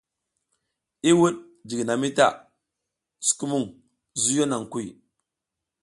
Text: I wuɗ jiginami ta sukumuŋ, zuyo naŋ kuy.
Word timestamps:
I 1.09 1.11
wuɗ 1.19 1.33
jiginami 1.67 2.09
ta 2.17 2.25
sukumuŋ, 3.27 3.63
zuyo 4.21 4.43
naŋ 4.47 4.63
kuy. 4.71 4.85